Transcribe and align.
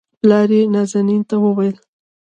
پلار 0.19 0.49
يې 0.57 0.61
نازنين 0.73 1.21
ته 1.29 1.35
وويل 1.43 1.75